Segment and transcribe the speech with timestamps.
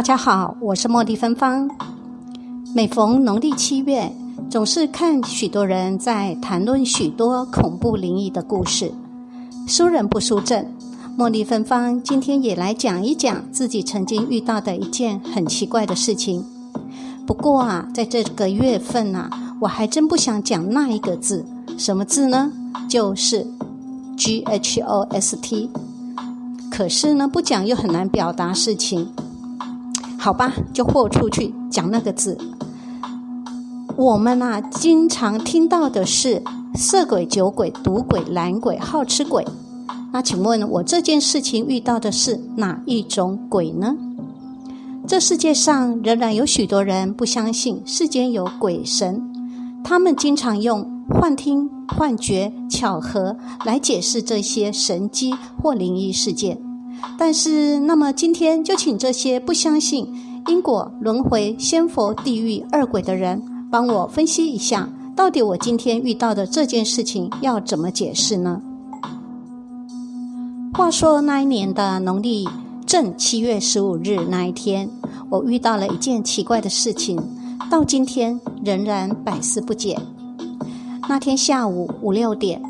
[0.00, 1.68] 大家好，我是茉莉芬芳。
[2.74, 4.10] 每逢农历七月，
[4.48, 8.90] 总是看许多人在谈论许多恐怖灵异的故事。
[9.68, 10.74] 输人不输阵，
[11.18, 16.42] 茉莉芬芳今天也来讲一讲自己曾经遇到的一件很奇怪的事情。
[17.26, 19.28] 不过啊，在这个月份啊，
[19.60, 21.44] 我还真不想讲那一个字，
[21.76, 22.50] 什么字呢？
[22.88, 23.46] 就是
[24.16, 25.68] G H O S T。
[26.70, 29.06] 可是呢，不讲又很难表达事情。
[30.22, 32.36] 好吧，就豁出去讲那个字。
[33.96, 36.42] 我们啊，经常听到的是
[36.74, 39.46] 色鬼、酒鬼、赌鬼、懒鬼、好吃鬼。
[40.12, 43.96] 那请问我这件事情遇到的是哪一种鬼呢？
[45.06, 49.22] 这世界上仍然有许多人不相信世间有鬼神，
[49.82, 56.69] 他们经常用幻听、幻觉、巧合来解释这些神机或灵异事件。
[57.18, 60.08] 但是，那么今天就请这些不相信
[60.46, 68.62] 因果轮回、仙佛、地狱、二鬼的人，帮我分析一下，到底我今天遇到的这件事情要怎么解释呢？
[70.72, 72.48] 话说那一年的农历
[72.86, 74.88] 正七月十五日那一天，
[75.28, 77.20] 我遇到了一件奇怪的事情，
[77.70, 79.98] 到今天仍然百思不解。
[81.08, 82.62] 那天下午五六点，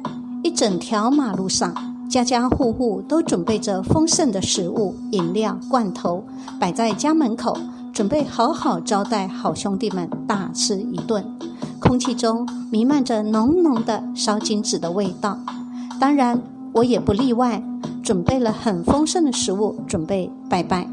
[0.43, 1.90] 一整条马路上。
[2.11, 6.25] 家家户户都准备着丰盛的食物、饮料、罐头，
[6.59, 7.57] 摆在家门口，
[7.93, 11.25] 准备好好招待好兄弟们大吃一顿。
[11.79, 15.39] 空气中弥漫着浓浓的烧金纸的味道，
[16.01, 17.63] 当然我也不例外，
[18.03, 20.91] 准备了很丰盛的食物，准备拜拜。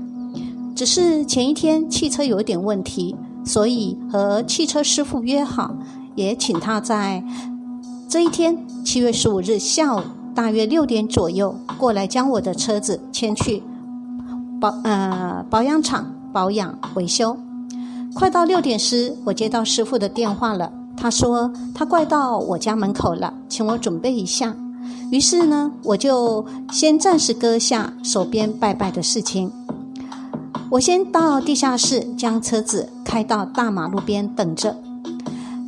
[0.75, 5.75] 只是前一天汽车有点问题，所以和汽车师傅约好，
[6.13, 7.23] 也请他在
[8.07, 10.01] 这一天七月十五日下午。
[10.37, 13.63] 大约六点左右过来，将我的车子牵去
[14.61, 17.35] 保呃保养厂保养维修。
[18.13, 20.71] 快到六点时，我接到师傅的电话了。
[20.95, 24.55] 他说他快到我家门口了，请我准备一下。
[25.09, 29.51] 于是呢，我就先暂时搁下手边拜拜的事情。
[30.69, 34.77] 我先到地下室将车子开到大马路边等着。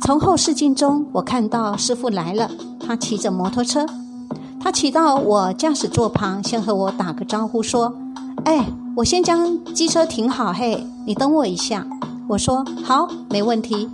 [0.02, 2.48] 从后视镜中，我看到师傅来了，
[2.78, 3.84] 他骑着摩托车。
[4.62, 7.94] 他骑到我驾驶座旁，先和我打个招呼，说
[8.44, 11.86] ：“哎，我先将机车停好，嘿，你等我一下。”
[12.28, 13.88] 我说：“好，没问题。”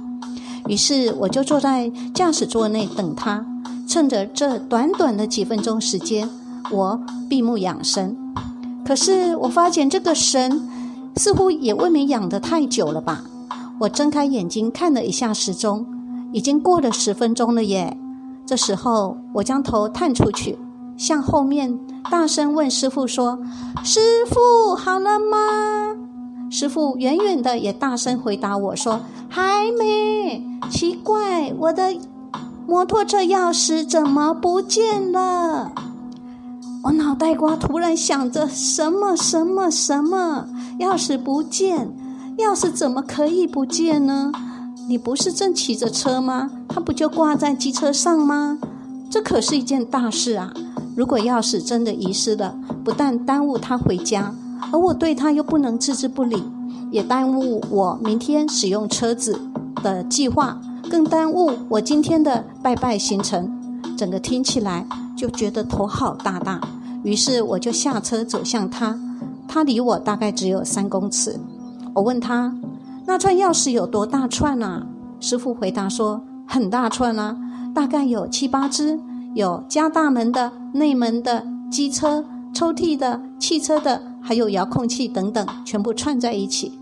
[0.68, 3.46] 于是我就坐在驾驶座内等他。
[3.86, 6.28] 趁着这短短的几分钟时间，
[6.72, 8.16] 我闭目养神。
[8.84, 10.68] 可是我发现这个神
[11.14, 13.22] 似乎也未免养得太久了吧？
[13.78, 15.86] 我睁开眼睛看了一下时钟，
[16.32, 17.96] 已经过了十分钟了耶。
[18.46, 20.56] 这时候，我将头探出去，
[20.96, 23.38] 向后面大声问师傅说
[23.82, 25.96] ：“师傅，好了吗？”
[26.48, 30.40] 师傅远远的也大声回答我说：“还没。”
[30.70, 31.96] 奇怪，我的
[32.68, 35.72] 摩托车钥匙怎么不见了？
[36.84, 40.46] 我脑袋瓜突然想着什么什么什么，
[40.78, 41.88] 钥匙不见，
[42.38, 44.30] 钥匙怎么可以不见呢？
[44.88, 46.48] 你不是正骑着车吗？
[46.68, 48.56] 他不就挂在机车上吗？
[49.10, 50.52] 这可是一件大事啊！
[50.94, 54.32] 如果钥匙真的遗失了，不但耽误他回家，
[54.72, 56.40] 而我对他又不能置之不理，
[56.92, 59.36] 也耽误我明天使用车子
[59.82, 63.52] 的计划，更耽误我今天的拜拜行程。
[63.96, 64.86] 整个听起来
[65.16, 66.60] 就觉得头好大大。
[67.02, 68.96] 于是我就下车走向他，
[69.48, 71.36] 他离我大概只有三公尺。
[71.92, 72.54] 我问他。
[73.06, 74.84] 那串钥匙有多大串啊？
[75.20, 77.36] 师傅回答说：“很大串啊，
[77.72, 78.98] 大概有七八只，
[79.34, 86.72] 有家大门的、内门的、机车、抽屉的、汽车的，还有遥控器等等，全部串在一起。”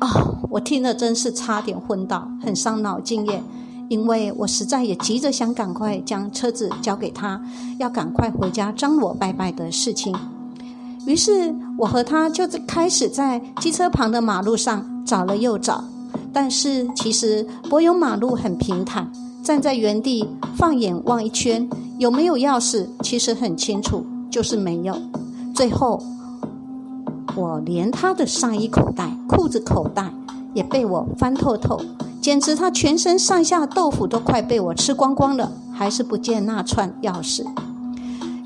[0.00, 3.42] 哦，我听了真是差点昏倒，很伤脑筋耶。
[3.88, 7.40] 因为我实在也急着想赶快将车子交给他，
[7.78, 10.14] 要赶快回家张罗拜拜的事情。
[11.06, 14.91] 于是我和他就开始在机车旁的马路上。
[15.04, 15.84] 找了又找，
[16.32, 19.10] 但是其实柏油马路很平坦，
[19.42, 21.68] 站在原地放眼望一圈，
[21.98, 22.86] 有没有钥匙？
[23.02, 24.96] 其实很清楚，就是没有。
[25.54, 26.02] 最后，
[27.34, 30.12] 我连他的上衣口袋、裤子口袋
[30.54, 31.80] 也被我翻透透，
[32.20, 37.44] 简直他全身上下豆腐都快被我吃光光了，还是不见那串钥匙。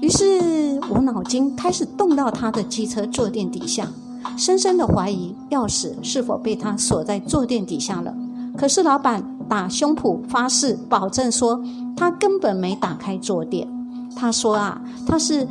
[0.00, 3.88] 于是我脑筋开始动到他的机车坐垫底下。
[4.36, 8.14] 深深的怀疑钥匙是否被他锁在坐垫底下了。
[8.56, 11.62] 可是老板打胸脯发誓，保证说
[11.96, 13.66] 他根本没打开坐垫。
[14.14, 15.46] 他说啊，他是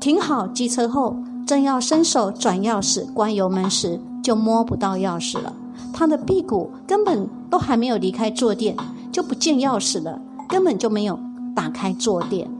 [0.00, 5.52] 停好机车后，正要伸手转钥匙关油门时，就摸不到钥匙了。
[5.92, 8.76] 他的屁股根本都还没有离开坐垫，
[9.10, 11.18] 就不见钥匙了，根本就没有
[11.54, 12.50] 打开坐垫。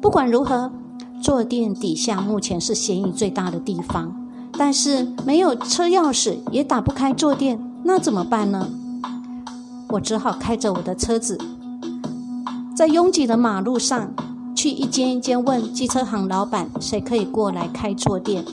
[0.00, 0.70] 不管如何，
[1.20, 4.14] 坐垫底下目前是嫌疑最大的地方，
[4.58, 8.68] 但是没有车钥匙也打不开坐垫，那怎么办呢？
[9.88, 11.38] 我只好开着我的车子，
[12.74, 14.12] 在拥挤的马路上，
[14.54, 18.44] 去一间一间问机车行老板谁可以过来开坐垫。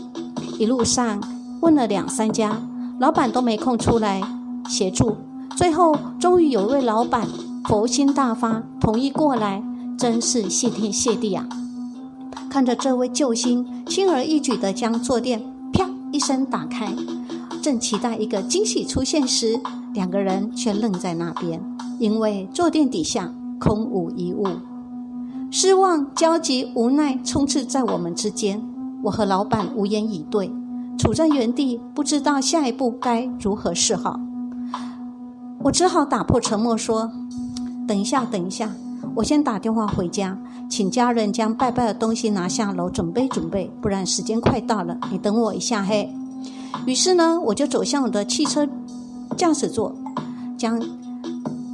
[0.60, 1.22] 一路上
[1.62, 2.58] 问了两三家。
[3.00, 4.22] 老板都没空出来
[4.70, 5.18] 协助，
[5.58, 7.28] 最后终于有一位老板
[7.66, 9.64] 佛心大发，同意过来，
[9.98, 11.46] 真是谢天谢地啊！
[12.50, 15.44] 看着这位救星轻而易举地将坐垫
[16.14, 16.94] 一声打开，
[17.60, 19.60] 正期待一个惊喜出现时，
[19.96, 21.60] 两个人却愣在那边，
[21.98, 24.46] 因为坐垫底下空无一物，
[25.50, 28.62] 失望、焦急、无奈充斥在我们之间，
[29.02, 30.54] 我和老板无言以对。
[31.00, 34.20] 处在原地，不知道下一步该如何是好。
[35.64, 37.12] 我只好打破沉默说
[37.88, 38.72] ：“等一下，等一下，
[39.16, 40.38] 我先打电话回家，
[40.70, 44.98] 请家人将拜拜的东西拿下楼，准备准备，不然时间快到了。
[45.12, 46.12] 你等我一下，嘿。”
[46.88, 48.68] 于是呢，我就走向我的汽车
[49.38, 49.94] 驾驶座，
[50.58, 50.82] 将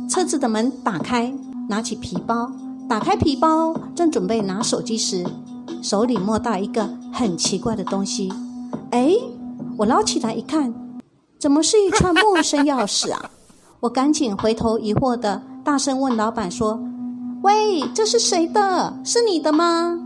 [0.09, 1.33] 车子的门打开，
[1.69, 2.51] 拿起皮包，
[2.89, 5.25] 打开皮包，正准备拿手机时，
[5.81, 8.29] 手里摸到一个很奇怪的东西。
[8.91, 9.13] 哎，
[9.77, 10.73] 我捞起来一看，
[11.39, 13.31] 怎么是一串陌生钥匙啊？
[13.79, 16.77] 我赶紧回头疑惑的大声问老板说
[17.41, 18.99] ：“喂，这是谁的？
[19.03, 19.97] 是你的吗？”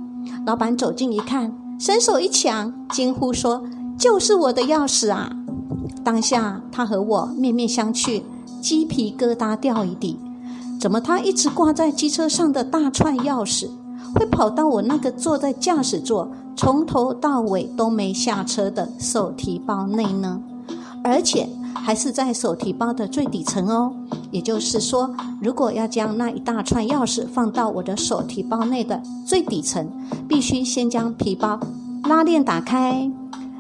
[0.46, 3.64] 老板走近一看，伸手一抢，惊呼说
[3.98, 5.32] ：“就是我的钥匙啊！”
[6.04, 8.22] 当下他和我面面相觑，
[8.62, 10.20] 鸡皮疙瘩掉一地。
[10.80, 13.70] 怎么他一直挂在机车上的大串钥匙，
[14.14, 16.30] 会跑到我那个坐在驾驶座？
[16.56, 20.40] 从头到尾都没下车的手提包内呢，
[21.04, 23.94] 而且还是在手提包的最底层哦。
[24.32, 29.88] 也就是说，如果要将那一大串钥匙放到我的手提包内的最底层，
[30.28, 31.60] 必须先将皮包
[32.06, 33.10] 拉链打开，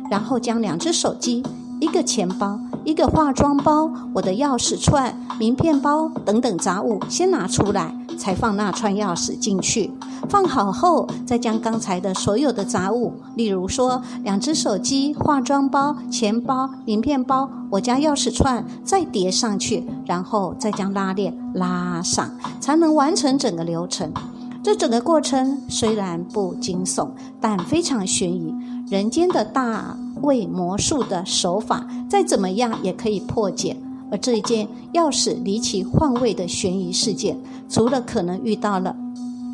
[0.10, 1.44] 然后将两只手机、
[1.80, 7.95] 一个钱包、一个化妆包、我的钥匙串、名片包等等杂物先拿出来。
[8.15, 9.91] 才放那串钥匙进去，
[10.30, 24.13] 放好后，再将刚才的所有的杂物，例如说两只手机、化妆包、钱包、名片包、我家钥匙串，再叠上去，然后再将拉链拉上，才能完成整个流程。
[24.62, 27.09] 这整个过程虽然不惊悚，
[27.41, 28.53] 但非常悬疑。
[28.89, 33.78] 人间的大为魔术的手法，再怎么样也可以破解。
[34.12, 37.38] 而这一件钥匙离奇换位的悬疑事件，
[37.70, 38.96] 除了可能遇到了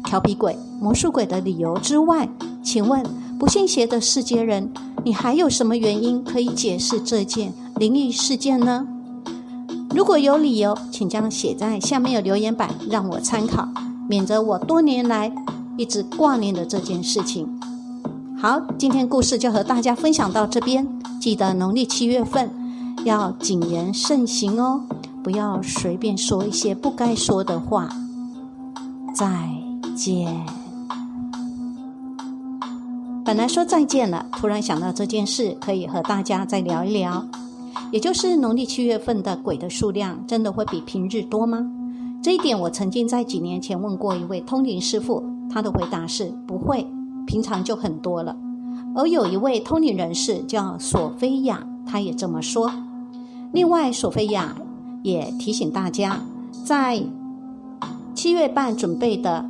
[0.03, 2.27] 调皮鬼、魔术鬼的理由之外，
[2.61, 3.01] 请问
[3.37, 4.71] 不信邪的世界人，
[5.05, 8.85] 你还有什么原因可以解释这件灵异事件呢？
[9.95, 13.67] 如果有理由，请将写在下面的留言板，让我参考，
[14.09, 15.31] 免得我多年来
[15.77, 17.47] 一直挂念的这件事情。
[18.41, 20.87] 好，今天故事就和大家分享到这边，
[21.19, 22.49] 记得农历七月份。
[23.03, 24.81] 要谨言慎行哦，
[25.21, 27.89] 不要随便说一些不该说的话。
[29.13, 29.27] 再
[29.93, 30.33] 见。
[33.25, 37.25] 本来说再见了，突然想到这件事，可以和大家再聊一聊。
[37.91, 41.69] 也就是农历七月份的鬼的数量，真的会比平日多吗？
[42.23, 46.87] 这一点我曾经在几年前问过一位通灵师傅，他的回答是不会，
[47.29, 48.35] 平常就很多了。
[48.95, 52.71] 而有一位通灵人士叫索菲亚，他也这么说。
[53.53, 54.55] 另外，索菲亚
[55.03, 56.21] 也提醒大家，
[56.65, 57.03] 在
[58.15, 59.47] 七月半准备的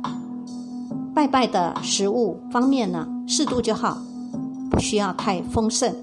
[1.14, 3.96] 拜拜的食物方面呢，适度就好，
[4.70, 5.94] 不需要太丰盛。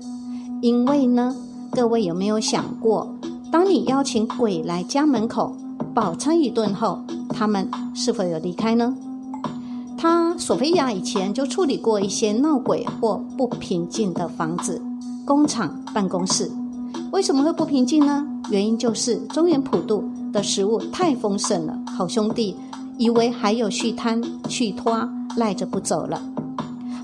[0.63, 1.36] 因为呢，
[1.69, 3.15] 各位有没有想过，
[3.51, 5.55] 当你邀请鬼来家门口
[5.93, 8.96] 饱餐一顿后，他们是否有离开呢？
[9.98, 14.80] 他索菲亚以前就处理过一些闹鬼或不平静的房子、
[15.25, 16.51] 工厂、办公室。
[17.12, 18.25] 为什么会不平静呢？
[18.51, 22.56] 原因就是中原普渡的食物太丰盛了，好兄弟
[22.98, 26.22] 以为还有续摊续拖赖着不走了。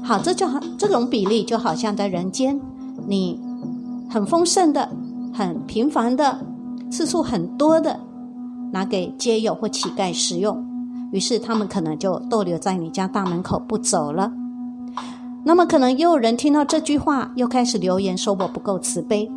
[0.04, 2.60] 好，这就好，这种比例就好像在人间，
[3.08, 3.40] 你
[4.10, 4.90] 很丰盛的、
[5.34, 6.38] 很频繁的、
[6.92, 8.00] 次数很多的
[8.72, 10.64] 拿给街友或乞丐食用，
[11.14, 14.32] 于是他们可能就逗留在你家大门口不走了。
[15.44, 19.32] 那么可能又有人听到这句话，又开始留言说我不够慈悲。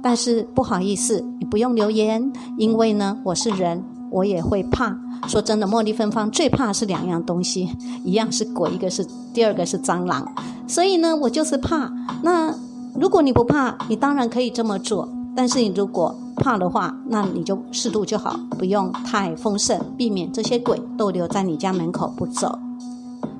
[0.00, 4.96] 但是不好意思，你不用留言，因为呢，我是人，我也会怕。
[5.26, 7.68] 说真的，茉莉芬芳最怕是两样东西，
[8.04, 10.24] 一样是鬼，一个是第二个是蟑螂。
[10.68, 11.92] 所以呢，我就是怕。
[12.22, 12.54] 那
[12.94, 15.08] 如果你不怕，你当然可以这么做。
[15.40, 22.58] 但是你如果怕的话，那你就适度就好，不用太丰盛，避免这些鬼逗留在你家门口不走。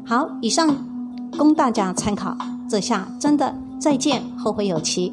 [0.03, 0.75] 好，以上
[1.37, 2.35] 供大家参考。
[2.71, 5.13] 这下真的再见，后会有期。